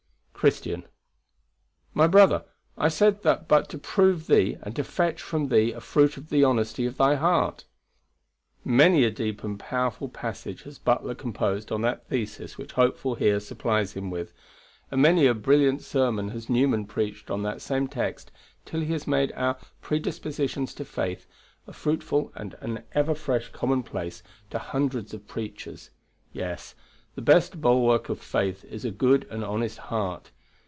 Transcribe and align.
Christian: 0.43 0.85
"My 1.93 2.07
brother, 2.07 2.45
I 2.75 2.87
said 2.87 3.21
that 3.21 3.47
but 3.47 3.69
to 3.69 3.77
prove 3.77 4.25
thee, 4.25 4.57
and 4.63 4.75
to 4.75 4.83
fetch 4.83 5.21
from 5.21 5.49
thee 5.49 5.71
a 5.71 5.79
fruit 5.79 6.17
of 6.17 6.29
the 6.31 6.43
honesty 6.43 6.87
of 6.87 6.97
thy 6.97 7.13
heart." 7.13 7.65
Many 8.65 9.03
a 9.03 9.11
deep 9.11 9.43
and 9.43 9.59
powerful 9.59 10.09
passage 10.09 10.63
has 10.63 10.79
Butler 10.79 11.13
composed 11.13 11.71
on 11.71 11.81
that 11.83 12.07
thesis 12.07 12.57
which 12.57 12.71
Hopeful 12.71 13.13
here 13.13 13.39
supplies 13.39 13.93
him 13.93 14.09
with; 14.09 14.33
and 14.89 14.99
many 14.99 15.27
a 15.27 15.35
brilliant 15.35 15.83
sermon 15.83 16.29
has 16.29 16.49
Newman 16.49 16.85
preached 16.87 17.29
on 17.29 17.43
that 17.43 17.61
same 17.61 17.87
text 17.87 18.31
till 18.65 18.79
he 18.79 18.93
has 18.93 19.05
made 19.05 19.31
our 19.33 19.59
"predispositions 19.81 20.73
to 20.73 20.83
faith" 20.85 21.27
a 21.67 21.71
fruitful 21.73 22.31
and 22.35 22.55
an 22.61 22.83
ever 22.93 23.13
fresh 23.13 23.49
commonplace 23.51 24.23
to 24.49 24.57
hundreds 24.57 25.13
of 25.13 25.27
preachers. 25.27 25.91
Yes; 26.33 26.73
the 27.13 27.21
best 27.21 27.59
bulwark 27.59 28.07
of 28.07 28.21
faith 28.21 28.63
is 28.63 28.85
a 28.85 28.89
good 28.91 29.27
and 29.29 29.43
honest 29.43 29.77
heart. 29.77 30.31